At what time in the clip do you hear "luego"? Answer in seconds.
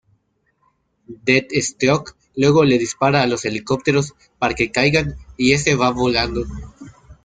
2.35-2.63